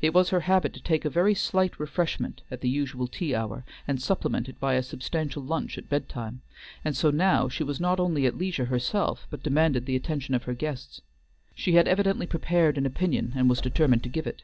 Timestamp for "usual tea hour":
2.70-3.66